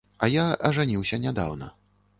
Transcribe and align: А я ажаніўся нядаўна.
А 0.27 0.29
я 0.35 0.45
ажаніўся 0.69 1.23
нядаўна. 1.27 1.73